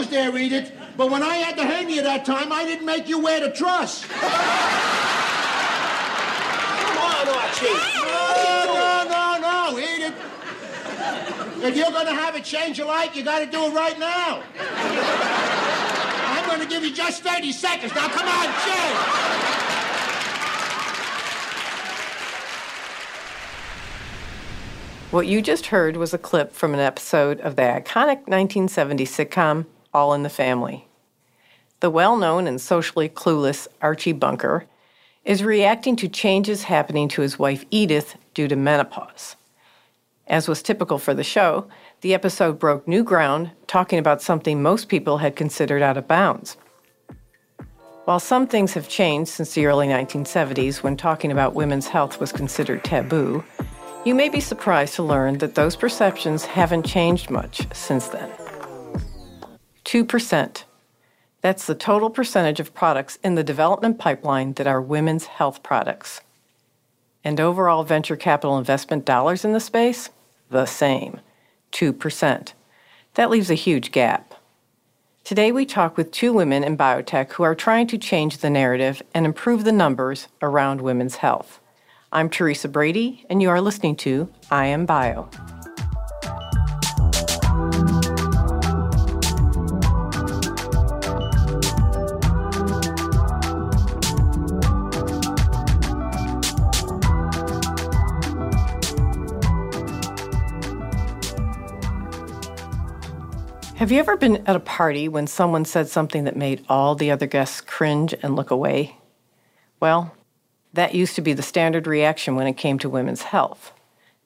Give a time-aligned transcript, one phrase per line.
[0.00, 0.72] was there, Edith.
[0.96, 3.50] But when I had to hang you that time, I didn't make you wear the
[3.52, 4.06] truss.
[4.08, 4.16] Come
[6.96, 7.66] on, Archie.
[7.68, 10.14] No, no, no, no, Edith.
[11.62, 14.42] If you're gonna have a change of light, you gotta do it right now.
[16.32, 17.94] I'm gonna give you just 30 seconds.
[17.94, 18.96] Now, come on, change.
[25.10, 29.66] What you just heard was a clip from an episode of the iconic 1970 sitcom
[29.92, 30.86] All in the Family.
[31.80, 34.66] The well known and socially clueless Archie Bunker
[35.24, 39.36] is reacting to changes happening to his wife Edith due to menopause.
[40.26, 41.66] As was typical for the show,
[42.02, 46.56] the episode broke new ground, talking about something most people had considered out of bounds.
[48.04, 52.32] While some things have changed since the early 1970s when talking about women's health was
[52.32, 53.44] considered taboo,
[54.04, 58.30] you may be surprised to learn that those perceptions haven't changed much since then.
[59.90, 60.62] 2%.
[61.40, 66.20] That's the total percentage of products in the development pipeline that are women's health products.
[67.24, 70.10] And overall venture capital investment dollars in the space?
[70.48, 71.18] The same
[71.72, 72.52] 2%.
[73.14, 74.34] That leaves a huge gap.
[75.24, 79.02] Today, we talk with two women in biotech who are trying to change the narrative
[79.12, 81.58] and improve the numbers around women's health.
[82.12, 85.28] I'm Teresa Brady, and you are listening to I Am Bio.
[103.80, 107.10] Have you ever been at a party when someone said something that made all the
[107.10, 108.98] other guests cringe and look away?
[109.80, 110.14] Well,
[110.74, 113.72] that used to be the standard reaction when it came to women's health.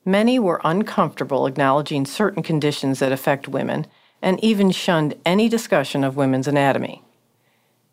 [0.04, 3.86] Many were uncomfortable acknowledging certain conditions that affect women
[4.20, 7.04] and even shunned any discussion of women's anatomy.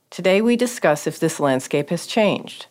[0.10, 2.66] Today, we discuss if this landscape has changed.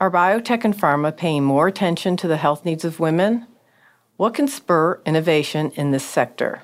[0.00, 3.46] Are biotech and pharma paying more attention to the health needs of women?
[4.16, 6.62] What can spur innovation in this sector?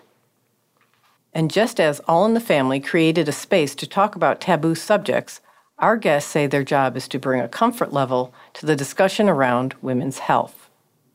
[1.34, 5.40] And just as All in the Family created a space to talk about taboo subjects,
[5.78, 9.74] our guests say their job is to bring a comfort level to the discussion around
[9.80, 10.68] women's health.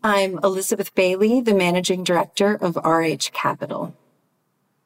[0.03, 3.95] I'm Elizabeth Bailey, the managing director of RH Capital.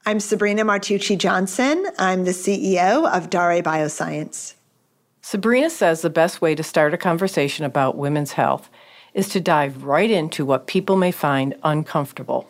[0.05, 1.85] I'm Sabrina Martucci Johnson.
[1.97, 4.55] I'm the CEO of Daré Bioscience.
[5.21, 8.69] Sabrina says the best way to start a conversation about women's health
[9.13, 12.49] is to dive right into what people may find uncomfortable.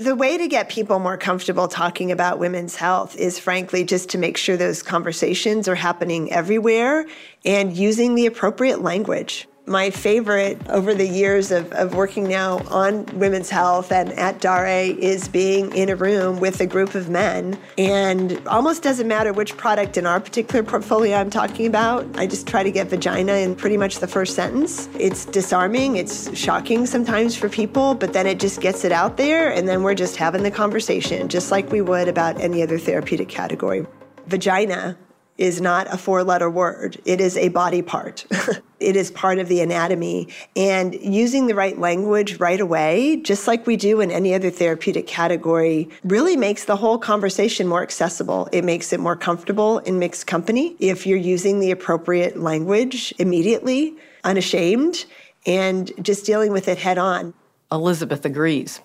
[0.00, 4.18] The way to get people more comfortable talking about women's health is frankly just to
[4.18, 7.04] make sure those conversations are happening everywhere
[7.44, 13.04] and using the appropriate language my favorite over the years of, of working now on
[13.18, 17.58] women's health and at Daré is being in a room with a group of men.
[17.76, 22.06] And almost doesn't matter which product in our particular portfolio I'm talking about.
[22.18, 24.88] I just try to get vagina in pretty much the first sentence.
[24.98, 29.52] It's disarming, it's shocking sometimes for people, but then it just gets it out there.
[29.52, 33.28] And then we're just having the conversation, just like we would about any other therapeutic
[33.28, 33.86] category.
[34.26, 34.96] Vagina
[35.38, 37.00] is not a four letter word.
[37.04, 38.26] It is a body part.
[38.80, 40.28] it is part of the anatomy.
[40.56, 45.06] And using the right language right away, just like we do in any other therapeutic
[45.06, 48.48] category, really makes the whole conversation more accessible.
[48.52, 53.94] It makes it more comfortable in mixed company if you're using the appropriate language immediately,
[54.24, 55.06] unashamed,
[55.46, 57.32] and just dealing with it head on.
[57.70, 58.80] Elizabeth agrees.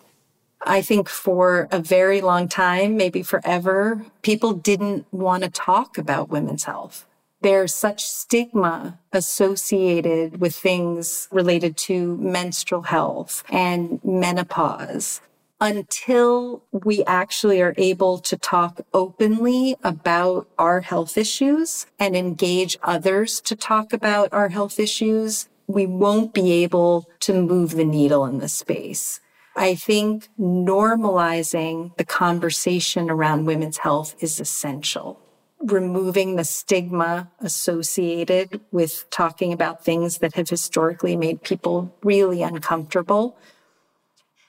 [0.66, 6.30] I think for a very long time, maybe forever, people didn't want to talk about
[6.30, 7.06] women's health.
[7.42, 15.20] There's such stigma associated with things related to menstrual health and menopause
[15.60, 23.40] until we actually are able to talk openly about our health issues and engage others
[23.42, 28.40] to talk about our health issues, we won't be able to move the needle in
[28.40, 29.22] this space.
[29.56, 35.20] I think normalizing the conversation around women's health is essential.
[35.62, 43.38] Removing the stigma associated with talking about things that have historically made people really uncomfortable.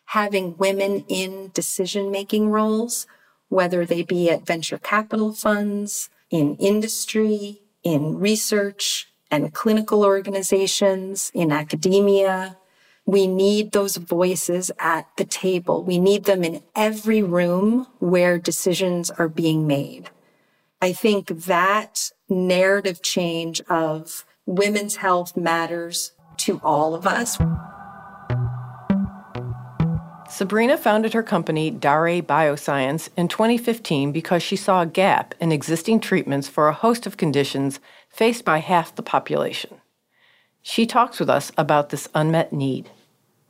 [0.07, 3.07] Having women in decision making roles,
[3.49, 11.53] whether they be at venture capital funds, in industry, in research and clinical organizations, in
[11.53, 12.57] academia,
[13.07, 15.83] we need those voices at the table.
[15.83, 20.11] We need them in every room where decisions are being made.
[20.81, 27.39] I think that narrative change of women's health matters to all of us.
[30.29, 36.01] Sabrina founded her company, Daré Bioscience, in 2015 because she saw a gap in existing
[36.01, 37.79] treatments for a host of conditions
[38.09, 39.77] faced by half the population.
[40.67, 42.89] She talks with us about this unmet need.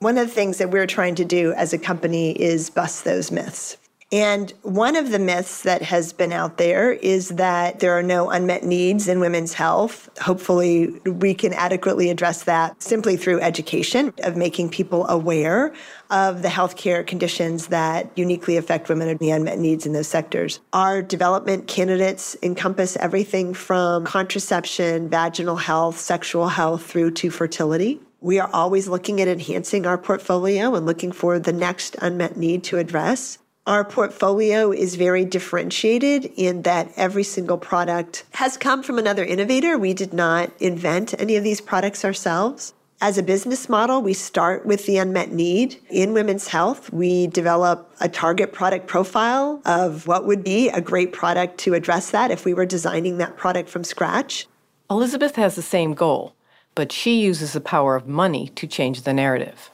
[0.01, 3.31] One of the things that we're trying to do as a company is bust those
[3.31, 3.77] myths.
[4.13, 8.31] And one of the myths that has been out there is that there are no
[8.31, 10.09] unmet needs in women's health.
[10.21, 15.73] Hopefully, we can adequately address that simply through education of making people aware
[16.11, 20.61] of the healthcare conditions that uniquely affect women and the unmet needs in those sectors.
[20.73, 28.01] Our development candidates encompass everything from contraception, vaginal health, sexual health, through to fertility.
[28.21, 32.65] We are always looking at enhancing our portfolio and looking for the next unmet need
[32.65, 33.39] to address.
[33.67, 39.79] Our portfolio is very differentiated in that every single product has come from another innovator.
[39.79, 42.75] We did not invent any of these products ourselves.
[43.01, 46.93] As a business model, we start with the unmet need in women's health.
[46.93, 52.11] We develop a target product profile of what would be a great product to address
[52.11, 54.47] that if we were designing that product from scratch.
[54.91, 56.35] Elizabeth has the same goal,
[56.75, 59.71] but she uses the power of money to change the narrative.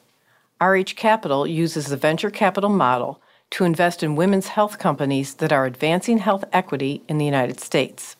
[0.60, 3.20] RH Capital uses the venture capital model
[3.50, 8.16] to invest in women's health companies that are advancing health equity in the United States.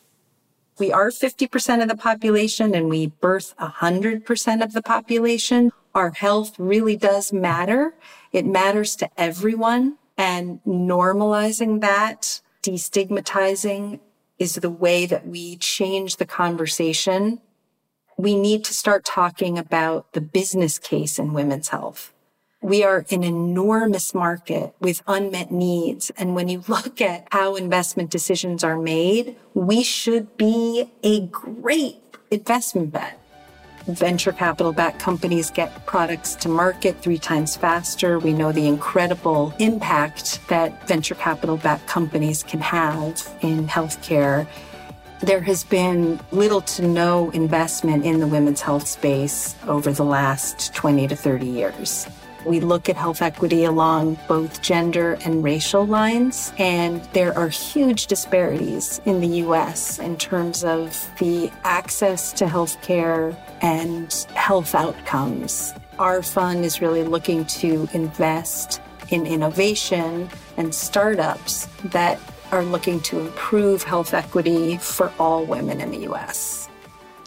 [0.78, 5.72] We are 50% of the population and we birth 100% of the population.
[5.94, 7.94] Our health really does matter.
[8.32, 9.98] It matters to everyone.
[10.16, 14.00] And normalizing that, destigmatizing,
[14.38, 17.40] is the way that we change the conversation.
[18.16, 22.12] We need to start talking about the business case in women's health.
[22.62, 26.10] We are an enormous market with unmet needs.
[26.18, 32.02] And when you look at how investment decisions are made, we should be a great
[32.30, 33.18] investment bet.
[33.86, 38.18] Venture capital backed companies get products to market three times faster.
[38.18, 44.46] We know the incredible impact that venture capital backed companies can have in healthcare.
[45.20, 50.74] There has been little to no investment in the women's health space over the last
[50.74, 52.06] 20 to 30 years.
[52.46, 58.06] We look at health equity along both gender and racial lines, and there are huge
[58.06, 65.74] disparities in the US in terms of the access to health care and health outcomes.
[65.98, 72.18] Our fund is really looking to invest in innovation and startups that
[72.52, 76.69] are looking to improve health equity for all women in the US.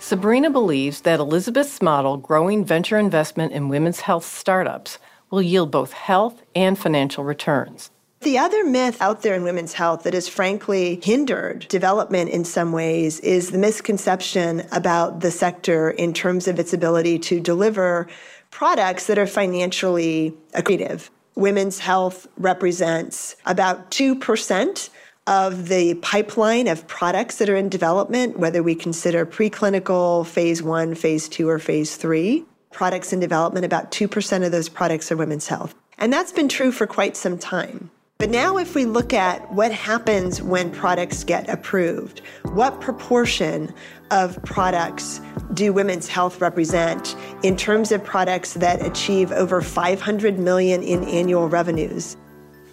[0.03, 4.99] Sabrina believes that Elizabeth's model, growing venture investment in women's health startups,
[5.31, 7.89] will yield both health and financial returns.
[8.19, 12.73] The other myth out there in women's health that has frankly hindered development in some
[12.73, 18.09] ways is the misconception about the sector in terms of its ability to deliver
[18.51, 21.11] products that are financially accretive.
[21.35, 24.89] Women's health represents about 2%
[25.27, 30.95] of the pipeline of products that are in development, whether we consider preclinical, phase one,
[30.95, 32.45] phase two, or phase three.
[32.71, 35.75] Products in development, about 2% of those products are women's health.
[35.97, 37.89] And that's been true for quite some time.
[38.17, 42.21] But now, if we look at what happens when products get approved,
[42.53, 43.73] what proportion
[44.11, 45.19] of products
[45.53, 51.49] do women's health represent in terms of products that achieve over 500 million in annual
[51.49, 52.15] revenues?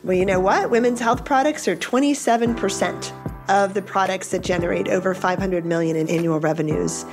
[0.03, 0.71] Well, you know what?
[0.71, 3.13] Women's health products are 27%
[3.51, 7.05] of the products that generate over 500 million in annual revenues.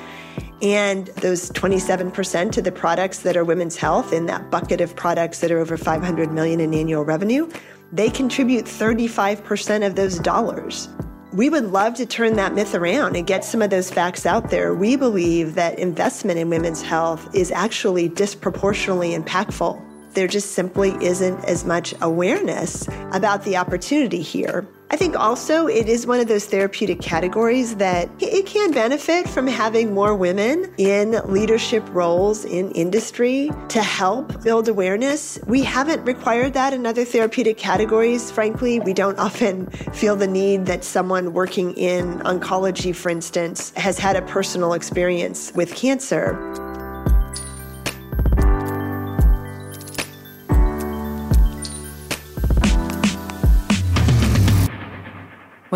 [0.61, 5.39] And those 27% of the products that are women's health in that bucket of products
[5.39, 7.51] that are over 500 million in annual revenue,
[7.91, 10.87] they contribute 35% of those dollars.
[11.33, 14.49] We would love to turn that myth around and get some of those facts out
[14.49, 14.73] there.
[14.73, 19.86] We believe that investment in women's health is actually disproportionately impactful
[20.17, 24.67] there just simply isn't as much awareness about the opportunity here.
[24.89, 29.45] I think also it is one of those therapeutic categories that it can benefit from
[29.45, 35.37] having more women in leadership roles in industry to help build awareness.
[35.45, 38.31] We haven't required that in other therapeutic categories.
[38.31, 43.99] Frankly, we don't often feel the need that someone working in oncology, for instance, has
[43.99, 46.66] had a personal experience with cancer.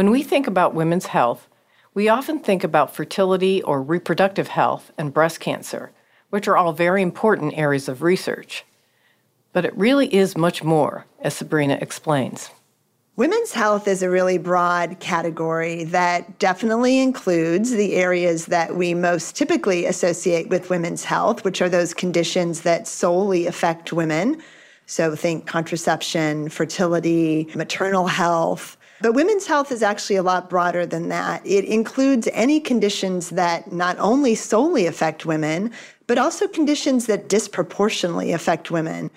[0.02, 1.48] When we think about women's health,
[1.94, 5.92] we often think about fertility or reproductive health and breast cancer,
[6.32, 8.66] which are all very important areas of research.
[9.54, 12.50] But it really is much more, as Sabrina explains.
[13.16, 19.36] Women's health is a really broad category that definitely includes the areas that we most
[19.36, 24.42] typically associate with women's health, which are those conditions that solely affect women
[24.92, 28.76] So think contraception, fertility, maternal health.
[29.02, 31.42] But women's health is actually a lot broader than that.
[31.46, 35.72] It includes any conditions that not only solely affect women,
[36.08, 39.10] but also conditions that disproportionately affect women.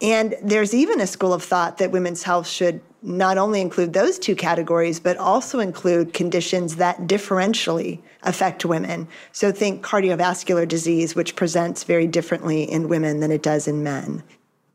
[0.00, 4.18] And there's even a school of thought that women's health should not only include those
[4.18, 9.08] two categories, but also include conditions that differentially affect women.
[9.32, 14.22] So think cardiovascular disease, which presents very differently in women than it does in men.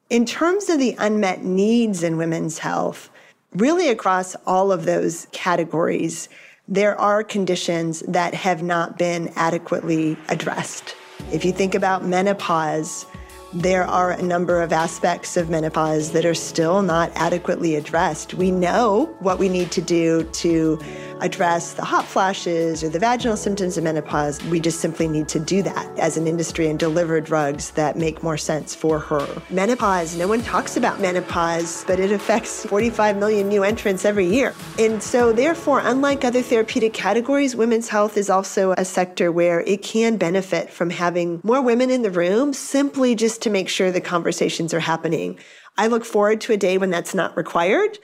[0.09, 3.09] In terms of the unmet needs in women's health,
[3.55, 6.29] really across all of those categories,
[6.67, 10.95] there are conditions that have not been adequately addressed.
[11.31, 13.05] If you think about menopause,
[13.53, 18.33] there are a number of aspects of menopause that are still not adequately addressed.
[18.33, 20.79] We know what we need to do to
[21.21, 24.43] address the hot flashes or the vaginal symptoms of menopause.
[24.45, 28.23] We just simply need to do that as an industry and deliver drugs that make
[28.23, 29.41] more sense for her.
[29.49, 34.53] Menopause, no one talks about menopause, but it affects 45 million new entrants every year.
[34.77, 39.81] And so, therefore, unlike other therapeutic categories, women's health is also a sector where it
[39.81, 44.01] can benefit from having more women in the room simply just to make sure the
[44.01, 45.39] conversations are happening.
[45.77, 47.99] I look forward to a day when that's not required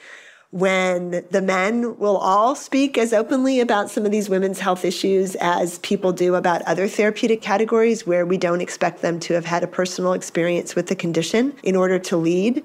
[0.52, 5.36] when the men will all speak as openly about some of these women's health issues
[5.36, 9.64] as people do about other therapeutic categories where we don't expect them to have had
[9.64, 12.64] a personal experience with the condition in order to lead.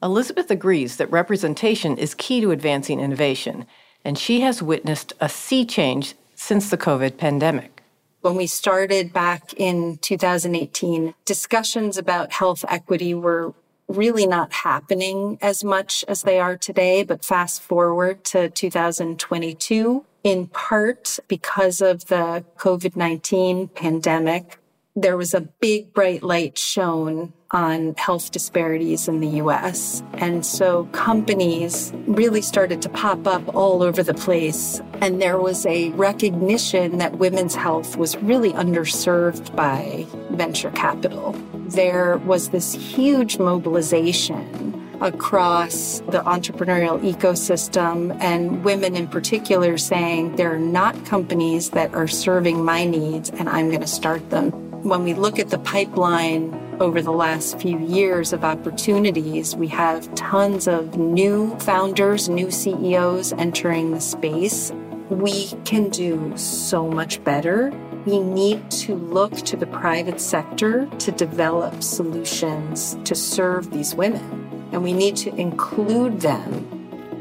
[0.00, 3.66] Elizabeth agrees that representation is key to advancing innovation,
[4.04, 7.82] and she has witnessed a sea change since the COVID pandemic.
[8.20, 13.54] When we started back in 2018, discussions about health equity were
[13.88, 17.02] really not happening as much as they are today.
[17.02, 24.58] But fast forward to 2022, in part because of the COVID 19 pandemic,
[24.94, 30.02] there was a big bright light shown on health disparities in the US.
[30.14, 34.82] And so companies really started to pop up all over the place.
[35.00, 41.34] And there was a recognition that women's health was really underserved by venture capital.
[41.68, 50.54] There was this huge mobilization across the entrepreneurial ecosystem and women in particular saying there
[50.54, 54.50] are not companies that are serving my needs and I'm going to start them.
[54.82, 60.12] When we look at the pipeline over the last few years of opportunities, we have
[60.14, 64.72] tons of new founders, new CEOs entering the space.
[65.10, 67.72] We can do so much better.
[68.06, 74.68] We need to look to the private sector to develop solutions to serve these women.
[74.72, 76.74] And we need to include them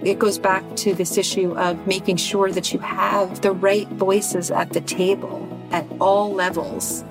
[0.03, 4.51] it goes back to this issue of making sure that you have the right voices
[4.51, 7.03] at the table at all levels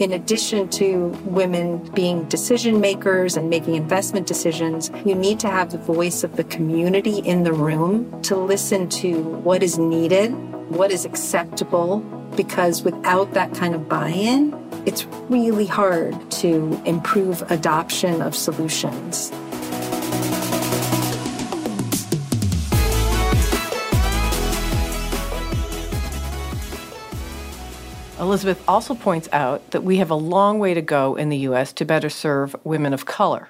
[0.00, 5.70] in addition to women being decision makers and making investment decisions, you need to have
[5.70, 10.32] the voice of the community in the room to listen to what is needed,
[10.70, 12.00] what is acceptable,
[12.40, 14.56] because without that kind of buy in,
[14.86, 19.30] it's really hard to improve adoption of solutions.
[28.18, 31.74] Elizabeth also points out that we have a long way to go in the U.S.
[31.74, 33.48] to better serve women of color.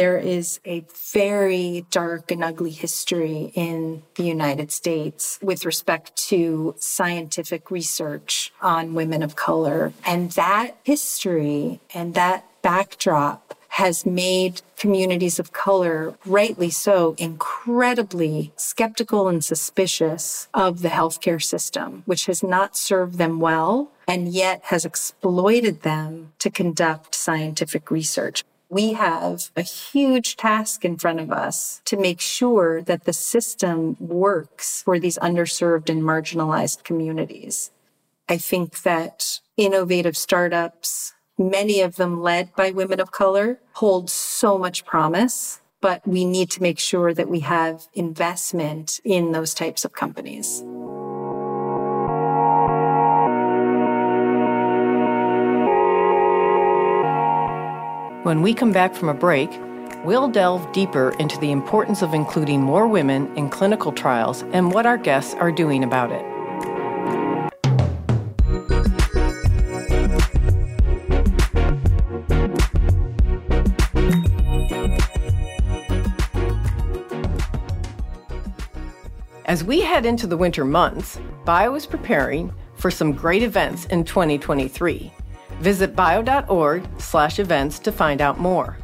[0.00, 6.74] There is a very dark and ugly history in the United States with respect to
[6.78, 9.92] scientific research on women of color.
[10.06, 19.28] And that history and that backdrop has made communities of color, rightly so, incredibly skeptical
[19.28, 24.86] and suspicious of the healthcare system, which has not served them well and yet has
[24.86, 28.44] exploited them to conduct scientific research.
[28.72, 33.96] We have a huge task in front of us to make sure that the system
[33.98, 37.72] works for these underserved and marginalized communities.
[38.28, 44.56] I think that innovative startups, many of them led by women of color, hold so
[44.56, 49.84] much promise, but we need to make sure that we have investment in those types
[49.84, 50.62] of companies.
[58.22, 59.48] When we come back from a break,
[60.04, 64.84] we'll delve deeper into the importance of including more women in clinical trials and what
[64.84, 66.22] our guests are doing about it.
[79.46, 84.04] As we head into the winter months, Bio is preparing for some great events in
[84.04, 85.10] 2023.
[85.60, 88.76] Visit bio.org slash events to find out more.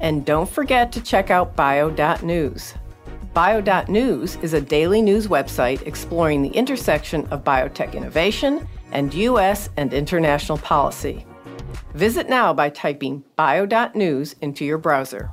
[0.00, 2.74] And don't forget to check out bio.news.
[3.32, 9.70] Bio.news is a daily news website exploring the intersection of biotech innovation and U.S.
[9.76, 11.26] and international policy.
[11.94, 15.30] Visit now by typing bio.news into your browser.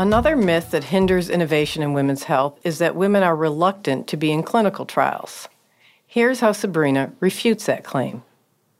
[0.00, 4.30] Another myth that hinders innovation in women's health is that women are reluctant to be
[4.30, 5.48] in clinical trials.
[6.06, 8.22] Here's how Sabrina refutes that claim.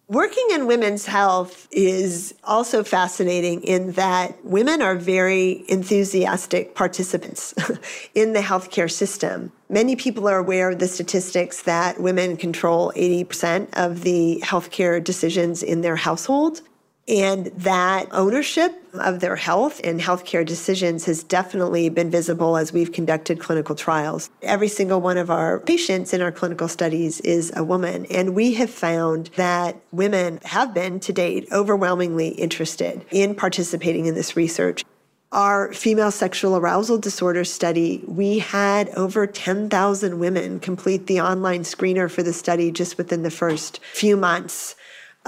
[0.07, 7.53] Working in women's health is also fascinating in that women are very enthusiastic participants
[8.15, 9.51] in the healthcare system.
[9.69, 15.65] Many people are aware of the statistics that women control 80% of the healthcare decisions
[15.65, 16.63] in their household.
[17.09, 22.93] And that ownership of their health and healthcare decisions has definitely been visible as we've
[22.93, 24.29] conducted clinical trials.
[24.43, 28.07] Every single one of our patients in our clinical studies is a woman.
[28.07, 34.15] And we have found that women have been to date overwhelmingly interested in participating in
[34.15, 34.85] this research.
[35.33, 42.11] Our female sexual arousal disorder study, we had over 10,000 women complete the online screener
[42.11, 44.75] for the study just within the first few months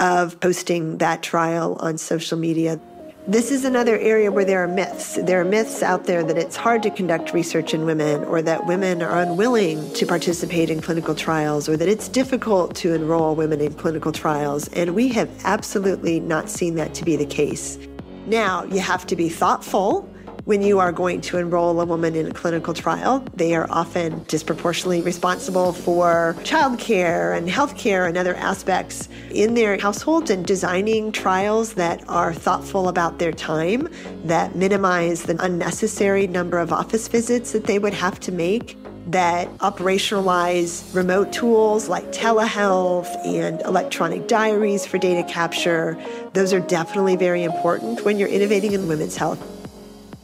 [0.00, 2.80] of posting that trial on social media.
[3.28, 5.16] This is another area where there are myths.
[5.22, 8.66] There are myths out there that it's hard to conduct research in women, or that
[8.66, 13.60] women are unwilling to participate in clinical trials, or that it's difficult to enroll women
[13.60, 14.68] in clinical trials.
[14.68, 17.78] And we have absolutely not seen that to be the case.
[18.26, 20.08] Now, you have to be thoughtful
[20.44, 24.22] when you are going to enroll a woman in a clinical trial, they are often
[24.24, 31.74] disproportionately responsible for childcare and healthcare and other aspects in their households and designing trials
[31.74, 33.88] that are thoughtful about their time,
[34.24, 39.48] that minimize the unnecessary number of office visits that they would have to make that
[39.58, 45.98] operationalize remote tools like telehealth and electronic diaries for data capture.
[46.32, 49.59] Those are definitely very important when you're innovating in women's health.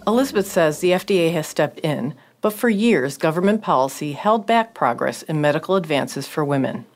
[0.07, 5.23] Elizabeth says the FDA has stepped in, but for years, government policy held back progress
[5.23, 6.87] in medical advances for women.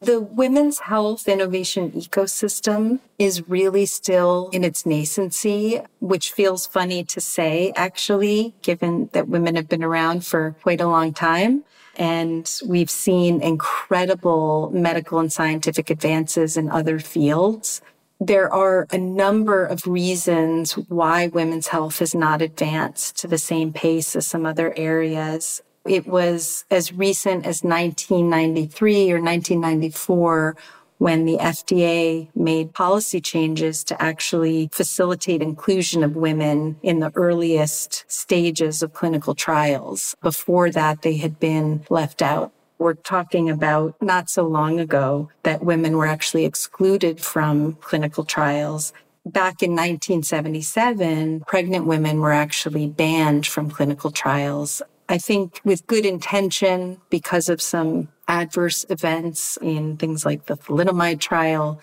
[0.00, 7.20] The women's health innovation ecosystem is really still in its nascency, which feels funny to
[7.20, 11.64] say, actually, given that women have been around for quite a long time.
[11.96, 17.82] And we've seen incredible medical and scientific advances in other fields
[18.20, 23.72] there are a number of reasons why women's health has not advanced to the same
[23.72, 25.62] pace as some other areas.
[25.86, 30.56] It was as recent as 1993 or 1994
[30.98, 38.04] when the FDA made policy changes to actually facilitate inclusion of women in the earliest
[38.10, 40.16] stages of clinical trials.
[40.20, 42.52] Before that, they had been left out.
[42.78, 48.92] We're talking about not so long ago that women were actually excluded from clinical trials.
[49.26, 54.80] Back in 1977, pregnant women were actually banned from clinical trials.
[55.08, 61.20] I think with good intention, because of some adverse events in things like the thalidomide
[61.20, 61.80] trial,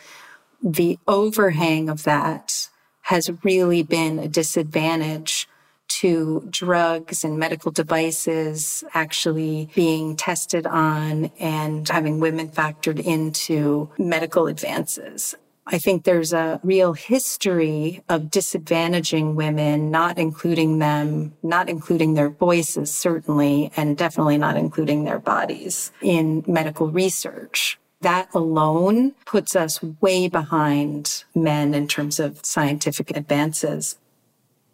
[0.64, 2.70] the overhang of that
[3.02, 5.48] has really been a disadvantage
[5.88, 14.48] to drugs and medical devices actually being tested on and having women factored into medical
[14.48, 15.36] advances.
[15.68, 22.30] I think there's a real history of disadvantaging women, not including them, not including their
[22.30, 27.80] voices, certainly, and definitely not including their bodies in medical research.
[28.02, 33.98] That alone puts us way behind men in terms of scientific advances.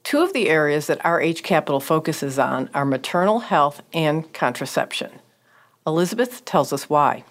[0.03, 5.11] Two of the areas that RH Capital focuses on are maternal health and contraception.
[5.85, 7.23] Elizabeth tells us why.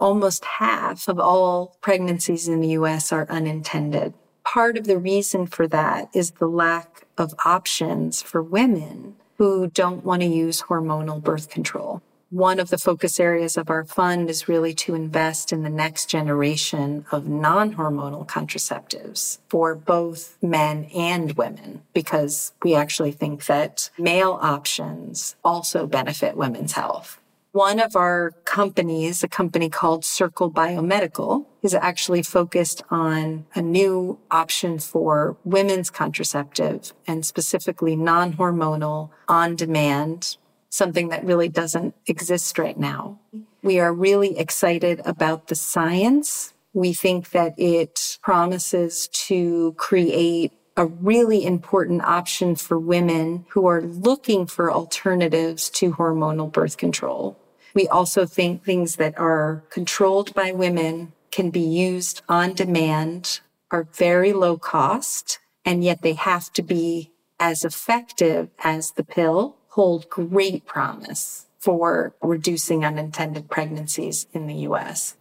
[0.00, 4.14] Almost half of all pregnancies in the US are unintended.
[4.44, 10.04] Part of the reason for that is the lack of options for women who don't
[10.04, 14.48] want to use hormonal birth control one of the focus areas of our fund is
[14.48, 21.82] really to invest in the next generation of non-hormonal contraceptives for both men and women
[21.94, 27.18] because we actually think that male options also benefit women's health.
[27.52, 34.18] One of our companies, a company called Cirqle Biomedical, is actually focused on a new
[34.30, 40.36] option for women's contraceptive and specifically non-hormonal on demand
[40.70, 43.18] something that really doesn't exist right now.
[43.62, 46.52] We are really excited about the science.
[46.72, 53.82] We think that it promises to create a really important option for women who are
[53.82, 57.36] looking for alternatives to hormonal birth control.
[57.74, 63.88] We also think things that are controlled by women can be used on demand, are
[63.92, 70.10] very low cost, and yet they have to be as effective as the pill, hold
[70.10, 75.14] great promise for reducing unintended pregnancies in the US.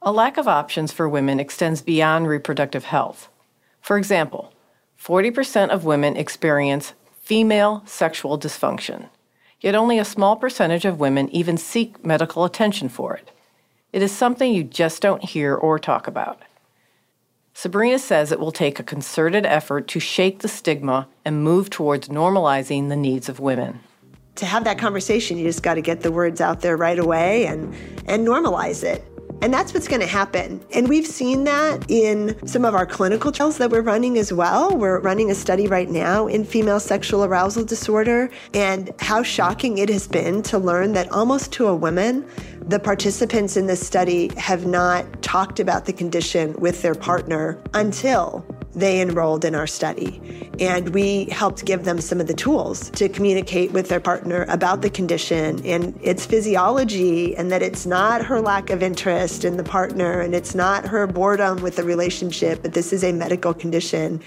[0.00, 3.28] A lack of options for women extends beyond reproductive health.
[3.82, 4.54] For example,
[4.98, 9.10] 40% of women experience female sexual dysfunction,
[9.60, 13.30] yet only a small percentage of women even seek medical attention for it.
[13.92, 16.40] It is something you just don't hear or talk about.
[17.60, 22.06] Sabrina says it will take a concerted effort to shake the stigma and move towards
[22.08, 23.80] normalizing the needs of women.
[24.36, 27.46] To have that conversation, you just got to get the words out there right away
[27.46, 27.74] and,
[28.06, 29.04] and normalize it.
[29.40, 30.60] And that's what's going to happen.
[30.74, 34.76] And we've seen that in some of our clinical trials that we're running as well.
[34.76, 39.88] We're running a study right now in female sexual arousal disorder, and how shocking it
[39.88, 42.28] has been to learn that almost to a woman,
[42.60, 48.44] the participants in this study have not talked about the condition with their partner until
[48.78, 50.20] they enrolled in our study.
[50.60, 54.82] And we helped give them some of the tools to communicate with their partner about
[54.82, 59.64] the condition and its physiology, and that it's not her lack of interest in the
[59.64, 64.22] partner and it's not her boredom with the relationship, but this is a medical condition.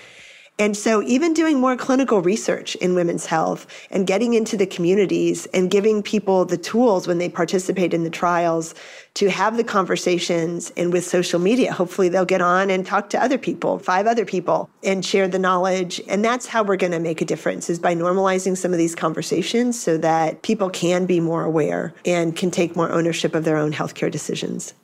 [0.60, 5.48] And so, even doing more clinical research in women's health and getting into the communities
[5.56, 8.76] and giving people the tools when they participate in the trials
[9.16, 13.24] to have the conversations and with social media, hopefully they'll get on and talk to
[13.24, 16.00] other people, five other people, and share the knowledge.
[16.08, 18.94] And that's how we're going to make a difference is by normalizing some of these
[18.94, 23.58] conversations so that people can be more aware and can take more ownership of their
[23.58, 24.76] own healthcare decisions.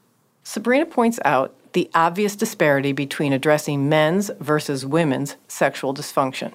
[0.47, 6.53] Sabrina points out the obvious disparity between addressing men's versus women's sexual dysfunction.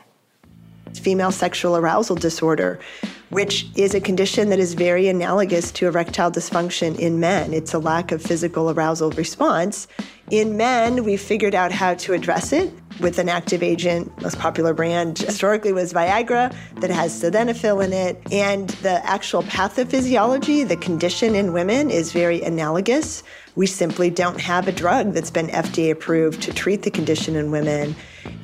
[0.94, 2.80] Female sexual arousal disorder,
[3.28, 7.52] which is a condition that is very analogous to erectile dysfunction in men.
[7.52, 9.88] It's a lack of physical arousal response.
[10.30, 14.10] In men, we figured out how to address it with an active agent.
[14.22, 18.32] Most popular brand historically was Viagra that has sildenafil in it.
[18.32, 23.22] And the actual pathophysiology, the condition in women, is very analogous.
[23.54, 27.50] We simply don't have a drug that's been FDA approved to treat the condition in
[27.50, 27.94] women.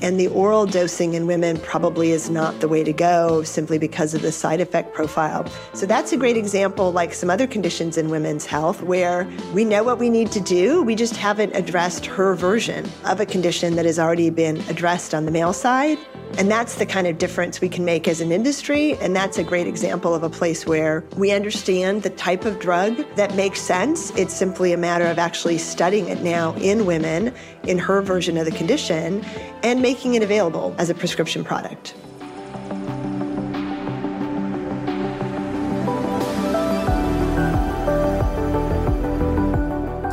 [0.00, 4.14] And the oral dosing in women probably is not the way to go simply because
[4.14, 5.46] of the side effect profile.
[5.74, 9.82] So that's a great example, like some other conditions in women's health, where we know
[9.82, 10.82] what we need to do.
[10.82, 15.24] We just haven't addressed her version of a condition that has already been addressed on
[15.24, 15.98] the male side.
[16.36, 18.94] And that's the kind of difference we can make as an industry.
[18.98, 22.96] And that's a great example of a place where we understand the type of drug
[23.16, 24.10] that makes sense.
[24.10, 27.34] It's simply a matter of actually studying it now in women,
[27.68, 29.24] in her version of the condition,
[29.62, 31.94] and making it available as a prescription product.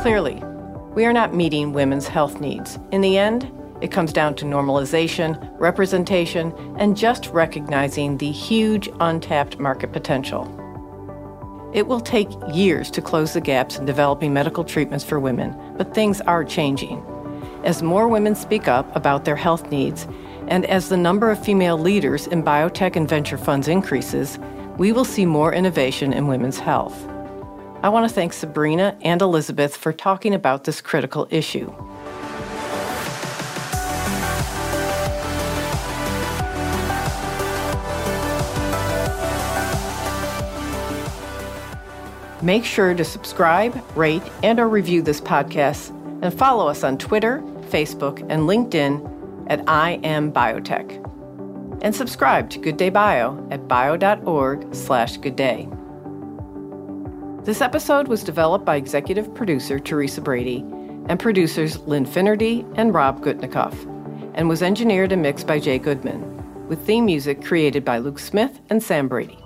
[0.02, 0.40] Clearly,
[0.94, 2.78] we are not meeting women's health needs.
[2.92, 9.58] In the end, it comes down to normalization, representation, and just recognizing the huge untapped
[9.58, 10.44] market potential.
[11.74, 15.92] It will take years to close the gaps in developing medical treatments for women, but
[15.92, 17.04] things are changing.
[17.66, 20.06] As more women speak up about their health needs,
[20.46, 24.38] and as the number of female leaders in biotech and venture funds increases,
[24.78, 26.96] we will see more innovation in women's health.
[27.82, 31.74] I want to thank Sabrina and Elizabeth for talking about this critical issue.
[42.42, 45.90] Make sure to subscribe, rate, and or review this podcast
[46.22, 47.42] and follow us on Twitter,
[47.76, 50.96] Facebook, and LinkedIn at I Am Biotech.
[51.82, 55.68] And subscribe to Good Day Bio at bio.org slash goodday.
[57.44, 60.64] This episode was developed by executive producer Teresa Brady
[61.10, 63.76] and producers Lynn Finnerty and Rob Gutnikoff,
[64.34, 68.58] and was engineered and mixed by Jay Goodman, with theme music created by Luke Smith
[68.70, 69.45] and Sam Brady.